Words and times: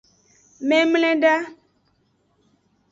Memleda. 0.69 1.35